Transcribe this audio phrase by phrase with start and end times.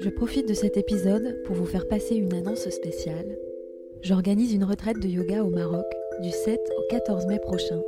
[0.00, 3.36] Je profite de cet épisode pour vous faire passer une annonce spéciale.
[4.00, 5.84] J'organise une retraite de yoga au Maroc
[6.22, 7.82] du 7 au 14 mai prochain.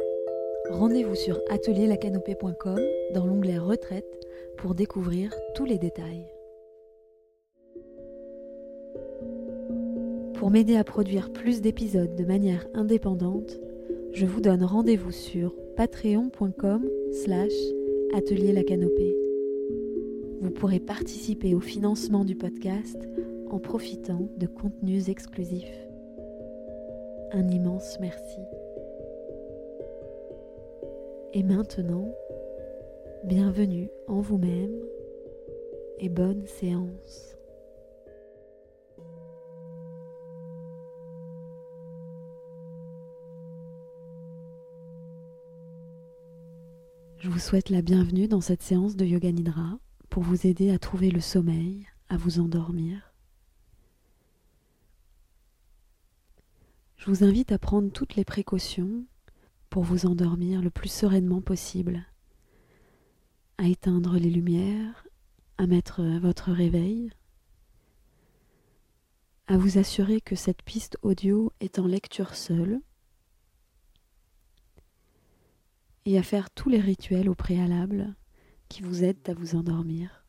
[0.69, 2.79] Rendez-vous sur atelierlacanopée.com
[3.15, 4.05] dans l'onglet Retraite
[4.59, 6.27] pour découvrir tous les détails.
[10.35, 13.59] Pour m'aider à produire plus d'épisodes de manière indépendante,
[14.13, 17.55] je vous donne rendez-vous sur patreon.com slash
[18.15, 19.22] atelierlacanopée
[20.53, 23.09] pourrez participer au financement du podcast
[23.51, 25.89] en profitant de contenus exclusifs.
[27.33, 28.39] Un immense merci.
[31.33, 32.15] Et maintenant,
[33.25, 34.75] bienvenue en vous-même
[35.99, 37.37] et bonne séance.
[47.19, 49.79] Je vous souhaite la bienvenue dans cette séance de Yoga Nidra
[50.13, 53.15] pour vous aider à trouver le sommeil, à vous endormir.
[56.99, 59.07] Je vous invite à prendre toutes les précautions
[59.71, 62.05] pour vous endormir le plus sereinement possible,
[63.57, 65.07] à éteindre les lumières,
[65.57, 67.11] à mettre votre réveil,
[69.47, 72.83] à vous assurer que cette piste audio est en lecture seule
[76.05, 78.15] et à faire tous les rituels au préalable
[78.73, 80.25] qui vous aident à vous endormir.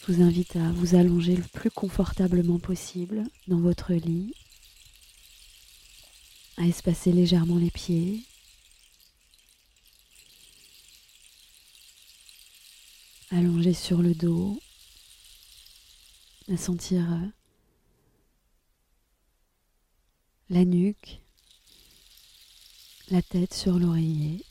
[0.00, 4.34] Je vous invite à vous allonger le plus confortablement possible dans votre lit,
[6.56, 8.24] à espacer légèrement les pieds,
[13.30, 14.60] allonger sur le dos,
[16.52, 17.04] à sentir
[20.50, 21.20] la nuque
[23.10, 24.44] la tête sur l'oreiller.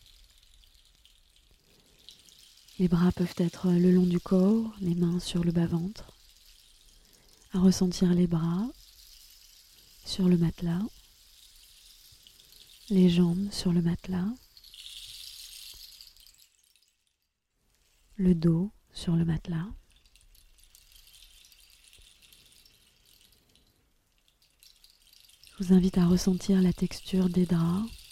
[2.80, 6.12] Les bras peuvent être le long du corps, les mains sur le bas-ventre.
[7.54, 8.68] À ressentir les bras
[10.06, 10.82] sur le matelas,
[12.90, 14.30] les jambes sur le matelas,
[18.16, 19.68] le dos sur le matelas.
[25.60, 28.07] Je vous invite à ressentir la texture des draps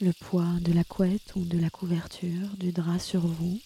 [0.00, 3.60] le poids de la couette ou de la couverture, du drap sur vous.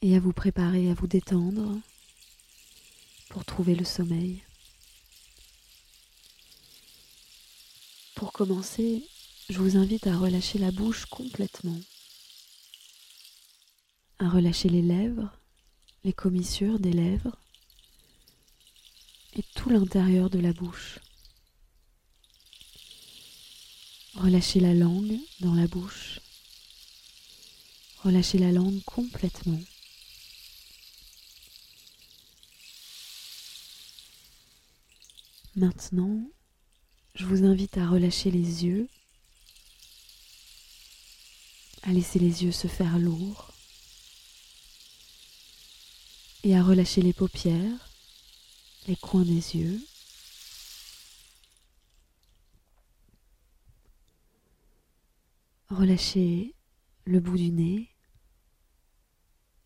[0.00, 1.76] Et à vous préparer à vous détendre
[3.30, 4.44] pour trouver le sommeil.
[8.14, 9.04] Pour commencer,
[9.50, 11.80] je vous invite à relâcher la bouche complètement,
[14.20, 15.32] à relâcher les lèvres,
[16.04, 17.36] les commissures des lèvres,
[19.38, 20.98] et tout l'intérieur de la bouche.
[24.14, 26.18] Relâchez la langue dans la bouche.
[28.02, 29.60] Relâchez la langue complètement.
[35.54, 36.20] Maintenant,
[37.14, 38.88] je vous invite à relâcher les yeux,
[41.82, 43.52] à laisser les yeux se faire lourds
[46.42, 47.87] et à relâcher les paupières
[48.88, 49.80] les coins des yeux.
[55.68, 56.54] Relâchez
[57.04, 57.90] le bout du nez,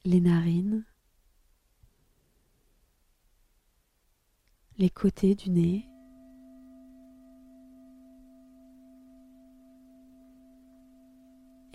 [0.05, 0.85] les narines,
[4.79, 5.89] les côtés du nez.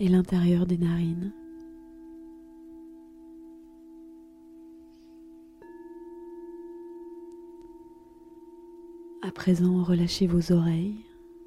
[0.00, 1.32] et l'intérieur des narines.
[9.38, 10.96] Présent, relâchez vos oreilles,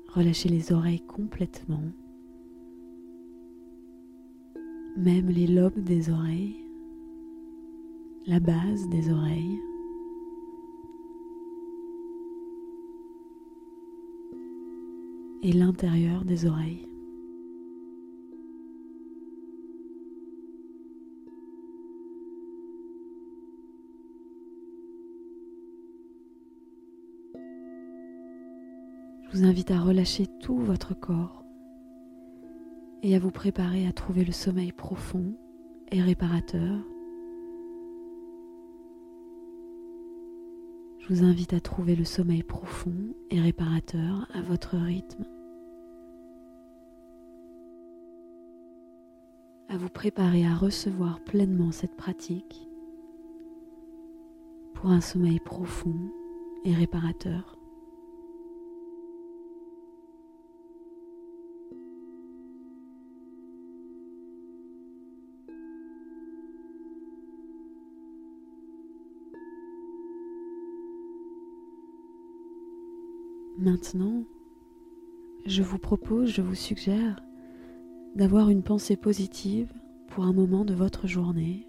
[0.08, 1.84] relâchez les oreilles complètement,
[4.96, 6.56] même les lobes des oreilles,
[8.28, 9.60] la base des oreilles.
[15.44, 16.91] et l'intérieur des oreilles.
[29.32, 31.46] Je vous invite à relâcher tout votre corps
[33.02, 35.38] et à vous préparer à trouver le sommeil profond
[35.90, 36.84] et réparateur.
[41.00, 45.24] Je vous invite à trouver le sommeil profond et réparateur à votre rythme.
[49.70, 52.68] À vous préparer à recevoir pleinement cette pratique
[54.74, 55.96] pour un sommeil profond
[56.66, 57.61] et réparateur.
[73.62, 74.24] Maintenant,
[75.46, 77.22] je vous propose, je vous suggère
[78.16, 79.72] d'avoir une pensée positive
[80.08, 81.68] pour un moment de votre journée.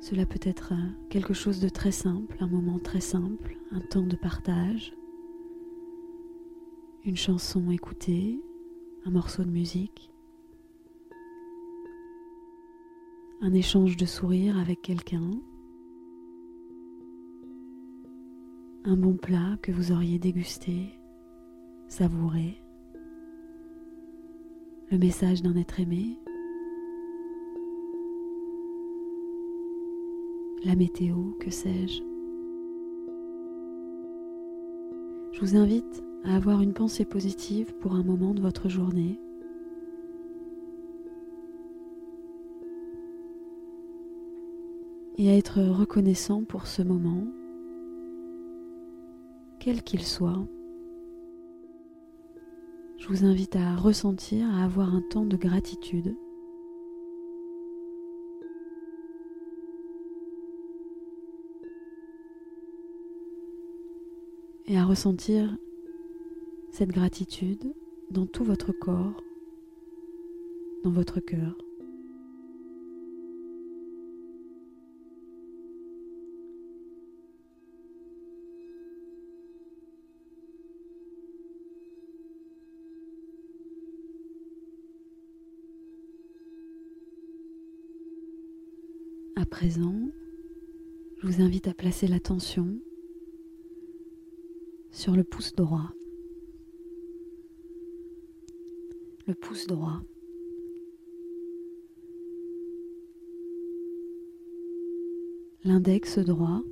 [0.00, 0.72] Cela peut être
[1.10, 4.94] quelque chose de très simple, un moment très simple, un temps de partage,
[7.04, 8.40] une chanson écoutée,
[9.04, 10.10] un morceau de musique,
[13.42, 15.30] un échange de sourires avec quelqu'un,
[18.84, 20.98] un bon plat que vous auriez dégusté,
[21.86, 22.56] savouré,
[24.90, 26.18] le message d'un être aimé,
[30.64, 32.02] la météo, que sais-je.
[35.32, 39.18] Je vous invite à avoir une pensée positive pour un moment de votre journée.
[45.18, 47.26] Et à être reconnaissant pour ce moment
[49.64, 50.44] quel qu'il soit,
[52.98, 56.16] je vous invite à ressentir, à avoir un temps de gratitude.
[64.66, 65.56] Et à ressentir
[66.72, 67.72] cette gratitude
[68.10, 69.22] dans tout votre corps,
[70.82, 71.56] dans votre cœur.
[89.42, 89.96] À présent,
[91.18, 92.78] je vous invite à placer l'attention
[94.92, 95.90] sur le pouce droit.
[99.26, 100.00] Le pouce droit.
[105.64, 106.62] L'index droit.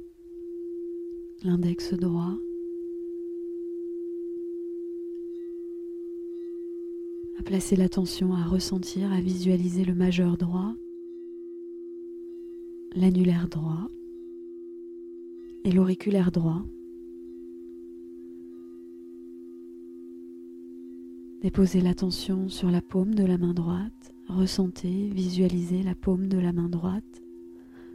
[1.42, 2.38] L'index droit.
[7.36, 10.76] À placer l'attention, à ressentir, à visualiser le majeur droit
[12.94, 13.88] l'annulaire droit
[15.64, 16.62] et l'auriculaire droit.
[21.42, 26.52] Déposez l'attention sur la paume de la main droite, ressentez, visualisez la paume de la
[26.52, 27.22] main droite,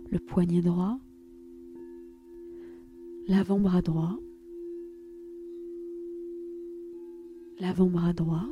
[0.09, 0.97] le poignet droit,
[3.27, 4.17] l'avant-bras droit,
[7.59, 8.47] l'avant-bras droit,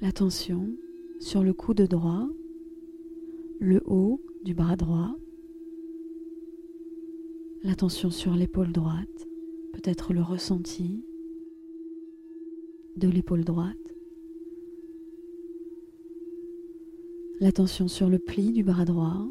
[0.00, 0.68] l'attention
[1.18, 2.28] sur le coude droit,
[3.58, 5.14] le haut du bras droit,
[7.62, 9.28] l'attention sur l'épaule droite,
[9.72, 11.04] peut-être le ressenti
[12.96, 13.76] de l'épaule droite,
[17.38, 19.28] l'attention sur le pli du bras droit,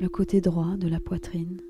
[0.00, 1.60] le côté droit de la poitrine.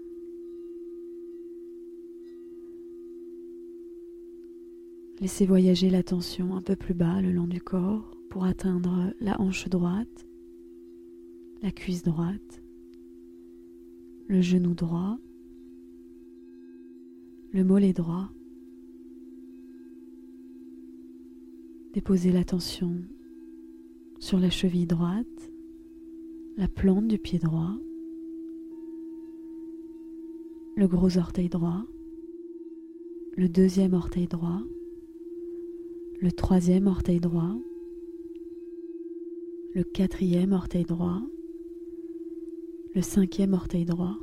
[5.21, 9.69] Laissez voyager l'attention un peu plus bas le long du corps pour atteindre la hanche
[9.69, 10.26] droite,
[11.67, 12.63] la cuisse droite,
[14.29, 15.19] le genou droit,
[17.53, 18.31] le mollet droit.
[21.93, 22.95] Déposez l'attention
[24.21, 25.51] sur la cheville droite,
[26.57, 27.75] la plante du pied droit,
[30.77, 31.85] le gros orteil droit,
[33.37, 34.63] le deuxième orteil droit,
[36.21, 37.57] le troisième orteil droit,
[39.75, 41.23] le quatrième orteil droit,
[42.97, 44.17] le cinquième orteil droit.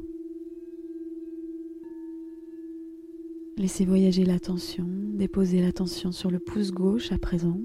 [3.56, 7.62] Laissez voyager l'attention, déposez l'attention sur le pouce gauche à présent,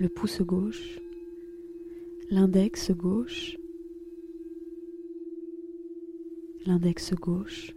[0.00, 0.98] le pouce gauche,
[2.30, 3.56] l'index gauche,
[6.66, 7.76] l'index gauche,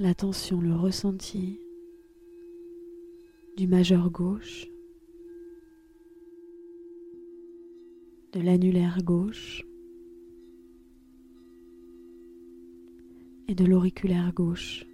[0.00, 1.60] l'attention, le ressenti
[3.56, 4.68] du majeur gauche,
[8.34, 9.64] de l'annulaire gauche,
[13.48, 14.86] et de l'auriculaire gauche.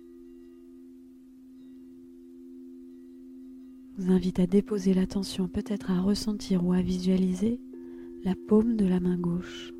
[4.00, 7.61] vous invite à déposer l'attention peut-être à ressentir ou à visualiser
[8.25, 9.75] la paume de la main gauche,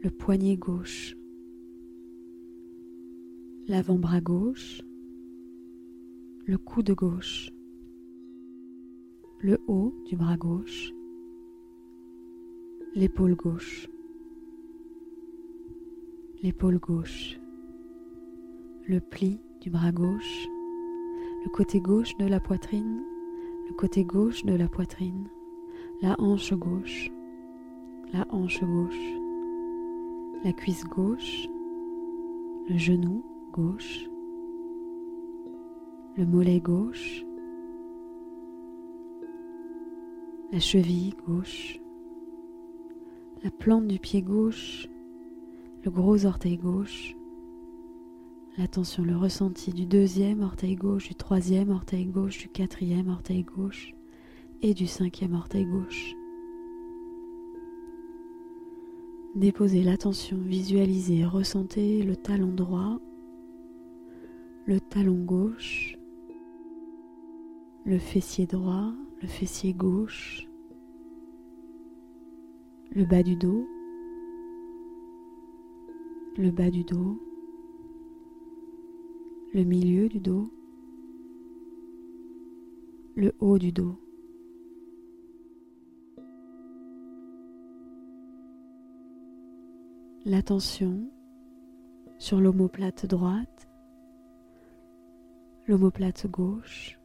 [0.00, 1.16] le poignet gauche,
[3.66, 4.82] l'avant-bras gauche,
[6.46, 7.50] le coude gauche,
[9.40, 10.92] le haut du bras gauche,
[12.94, 13.88] l'épaule gauche,
[16.42, 17.40] l'épaule gauche,
[18.86, 20.46] le pli du bras gauche,
[21.42, 23.02] le côté gauche de la poitrine,
[23.66, 25.26] le côté gauche de la poitrine,
[26.02, 27.10] la hanche gauche,
[28.12, 29.16] la hanche gauche,
[30.44, 31.48] la cuisse gauche,
[32.68, 34.06] le genou gauche,
[36.18, 37.24] le mollet gauche,
[40.52, 41.81] la cheville gauche,
[43.42, 44.88] la plante du pied gauche,
[45.84, 47.16] le gros orteil gauche,
[48.56, 53.94] l'attention, le ressenti du deuxième orteil gauche, du troisième orteil gauche, du quatrième orteil gauche
[54.62, 56.14] et du cinquième orteil gauche.
[59.34, 63.00] Déposez l'attention, visualisez, ressentez le talon droit,
[64.66, 65.96] le talon gauche,
[67.84, 70.46] le fessier droit, le fessier gauche,
[72.94, 73.66] le bas du dos,
[76.36, 77.18] le bas du dos,
[79.54, 80.50] le milieu du dos,
[83.16, 83.96] le haut du dos.
[90.26, 91.10] L'attention
[92.18, 93.68] sur l'omoplate droite,
[95.66, 97.00] l'omoplate gauche,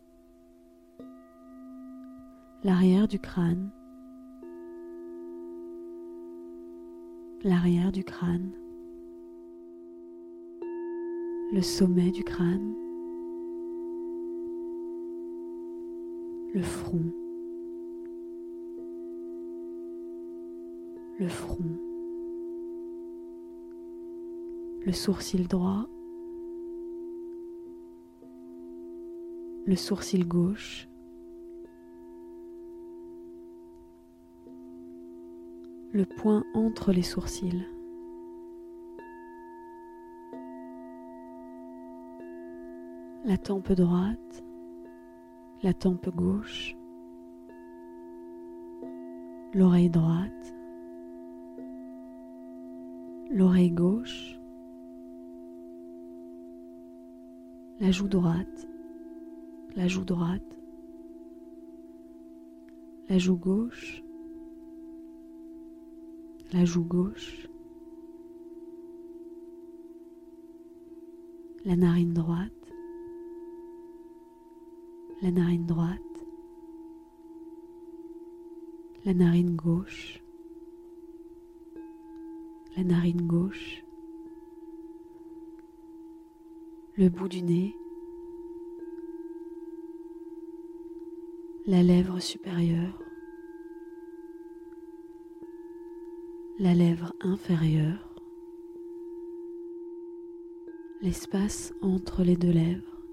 [2.65, 3.71] l'arrière du crâne,
[7.43, 8.51] l'arrière du crâne.
[11.53, 12.73] Le sommet du crâne,
[16.53, 17.13] le front,
[21.19, 21.63] le front,
[24.85, 25.87] le sourcil droit,
[29.65, 30.89] le sourcil gauche,
[35.97, 37.65] le point entre les sourcils.
[43.25, 44.45] la tempe droite,
[45.61, 46.77] la tempe gauche,
[49.53, 50.55] l'oreille droite,
[53.29, 54.39] l'oreille gauche,
[57.81, 58.67] la joue droite,
[59.75, 60.57] la joue droite,
[63.09, 64.06] la joue gauche,
[66.53, 67.49] la joue gauche,
[71.65, 72.73] la narine droite,
[75.21, 76.01] la narine droite,
[79.05, 80.23] la narine gauche,
[82.77, 83.83] la narine gauche,
[86.95, 87.75] le bout du nez,
[91.65, 93.06] la lèvre supérieure,
[96.59, 98.15] la lèvre inférieure,
[101.03, 103.03] l'espace entre les deux lèvres,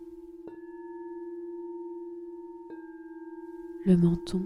[3.85, 4.41] le menton,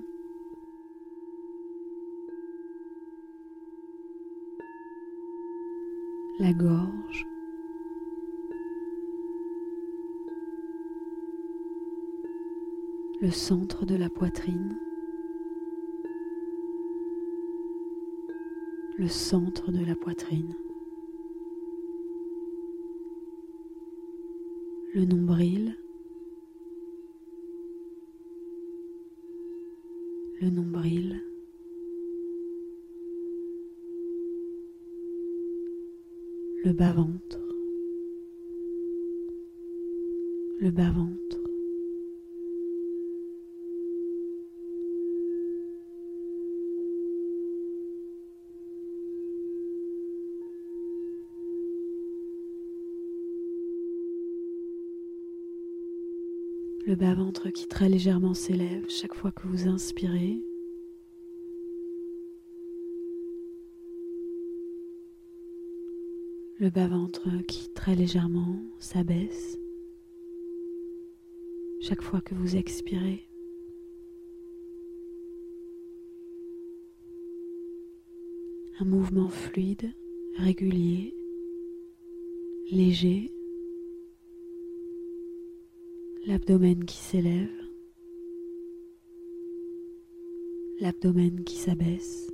[6.40, 7.24] la gorge,
[13.20, 14.76] le centre de la poitrine,
[18.98, 20.56] le centre de la poitrine,
[24.92, 25.78] le nombril,
[30.40, 31.22] le nombril,
[36.64, 37.38] le bas-ventre,
[40.58, 41.37] le bas-ventre,
[56.88, 60.42] le bas-ventre qui très légèrement s'élève chaque fois que vous inspirez.
[66.58, 69.58] Le bas-ventre qui très légèrement s'abaisse
[71.82, 73.28] chaque fois que vous expirez.
[78.80, 79.92] Un mouvement fluide,
[80.38, 81.14] régulier,
[82.70, 83.30] léger,
[86.28, 87.48] l'abdomen qui s'élève,
[90.78, 92.30] l'abdomen qui s'abaisse.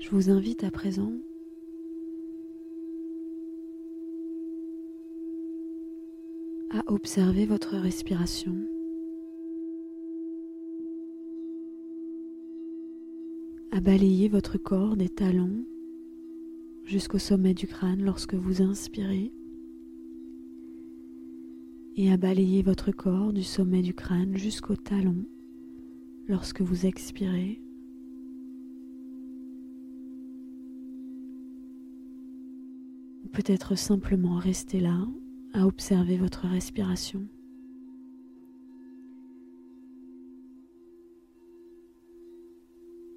[0.00, 1.12] Je vous invite à présent
[6.90, 8.56] à observer votre respiration.
[13.72, 15.64] à balayer votre corps des talons
[16.84, 19.32] jusqu'au sommet du crâne lorsque vous inspirez
[21.96, 25.24] et à balayer votre corps du sommet du crâne jusqu'au talon
[26.26, 27.62] lorsque vous expirez.
[33.32, 35.06] Peut-être simplement rester là
[35.52, 37.26] à observer votre respiration.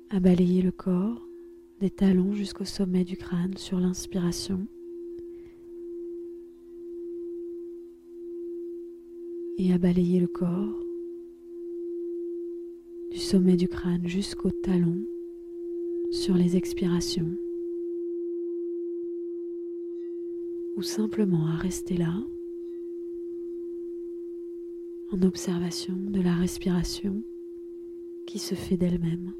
[0.10, 1.28] À balayer le corps
[1.80, 4.68] des talons jusqu'au sommet du crâne sur l'inspiration.
[9.58, 10.84] Et à balayer le corps
[13.12, 14.98] du sommet du crâne jusqu'au talon
[16.12, 17.36] sur les expirations.
[20.76, 22.14] Ou simplement à rester là
[25.12, 27.24] en observation de la respiration
[28.26, 29.34] qui se fait d'elle-même.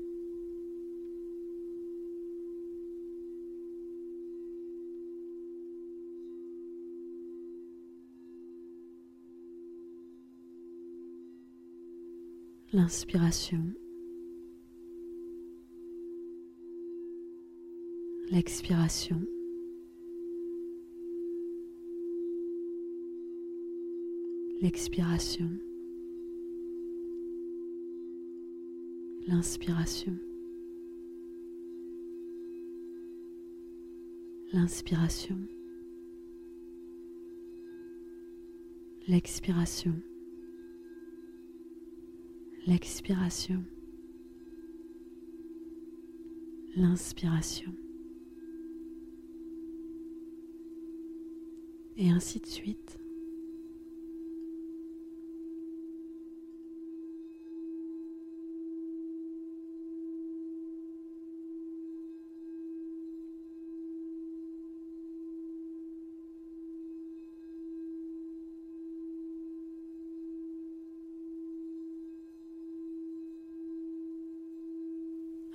[12.72, 13.64] L'inspiration,
[18.32, 19.22] l'expiration.
[24.64, 25.50] L'expiration,
[29.28, 30.18] l'inspiration,
[34.54, 35.38] l'inspiration,
[39.10, 39.96] l'expiration,
[42.66, 43.62] l'expiration,
[46.78, 47.74] l'inspiration.
[51.98, 53.03] Et ainsi de suite.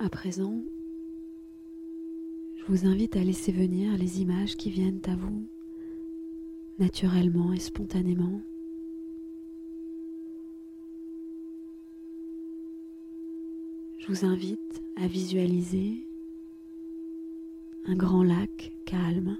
[0.01, 0.63] À présent,
[2.55, 5.45] je vous invite à laisser venir les images qui viennent à vous
[6.79, 8.39] naturellement et spontanément.
[13.97, 16.07] Je vous invite à visualiser
[17.83, 19.37] un grand lac calme,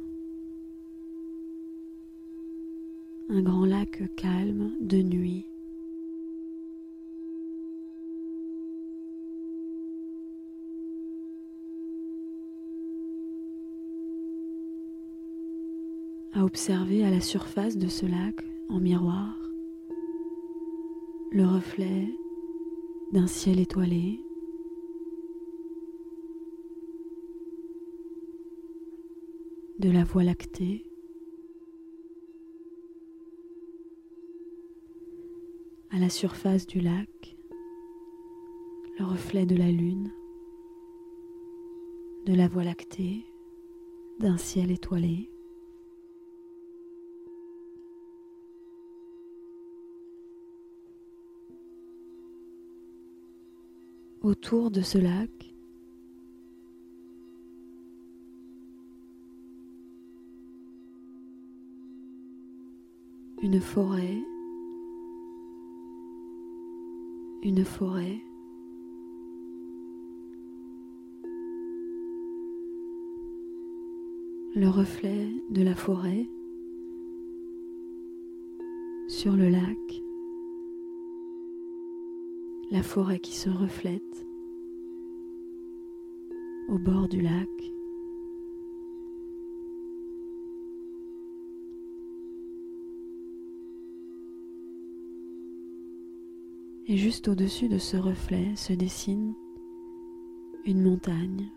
[3.29, 5.48] un grand lac calme de nuit.
[16.39, 18.33] À observer à la surface de ce lac
[18.69, 19.35] en miroir
[21.31, 22.07] le reflet
[23.11, 24.21] d'un ciel étoilé.
[29.79, 30.85] de la Voie lactée,
[35.89, 37.37] à la surface du lac,
[38.97, 40.11] le reflet de la Lune,
[42.25, 43.25] de la Voie lactée,
[44.19, 45.29] d'un ciel étoilé.
[54.21, 55.29] Autour de ce lac.
[63.41, 64.17] Une forêt,
[67.43, 68.21] une forêt.
[74.55, 76.27] Le reflet de la forêt
[79.07, 80.08] sur le lac
[82.71, 84.27] la forêt qui se reflète
[86.67, 87.49] au bord du lac.
[96.85, 99.33] Et juste au-dessus de ce reflet se dessine
[100.65, 101.51] une montagne,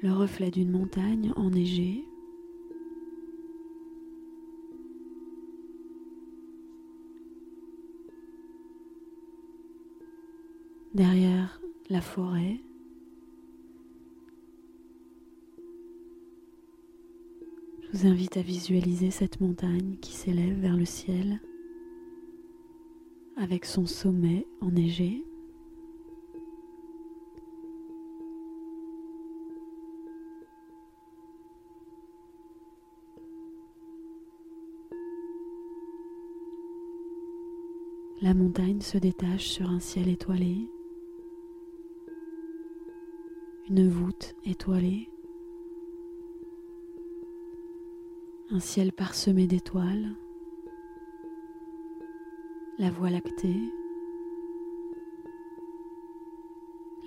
[0.00, 2.04] le reflet d'une montagne enneigée.
[10.96, 12.56] Derrière la forêt,
[17.82, 21.42] je vous invite à visualiser cette montagne qui s'élève vers le ciel
[23.36, 25.22] avec son sommet enneigé.
[38.22, 40.70] La montagne se détache sur un ciel étoilé,
[43.68, 45.08] une voûte étoilée,
[48.50, 50.14] un ciel parsemé d'étoiles,
[52.78, 53.60] la voie lactée,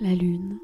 [0.00, 0.58] la lune.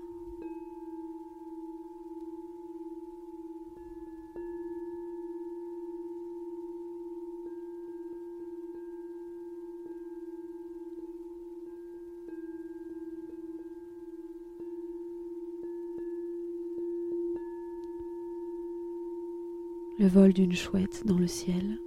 [20.07, 21.81] Le vol d'une chouette dans le ciel,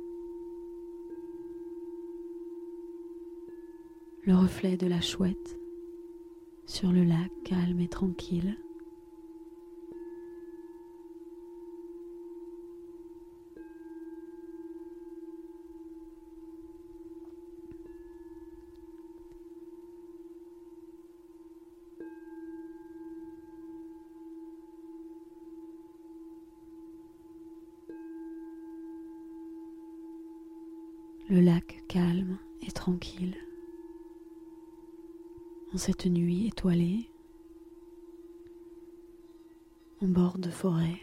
[4.23, 5.57] le reflet de la chouette
[6.65, 8.57] sur le lac calme et tranquille.
[35.79, 37.09] Cette nuit étoilée
[40.01, 40.99] en bord de forêt.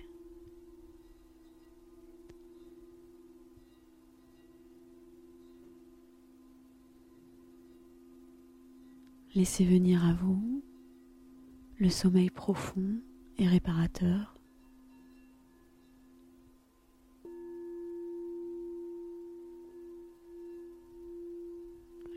[9.35, 10.63] Laissez venir à vous
[11.79, 13.01] le sommeil profond
[13.39, 14.35] et réparateur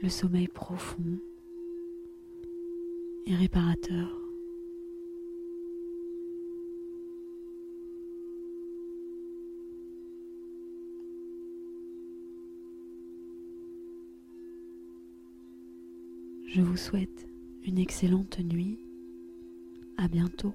[0.02, 1.20] le sommeil profond
[3.26, 4.20] et réparateur.
[16.46, 17.28] Je vous souhaite
[17.66, 18.80] une excellente nuit.
[19.98, 20.54] À bientôt.